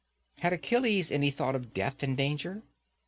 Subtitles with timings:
[0.39, 2.63] Had Achilles any thought of death and danger?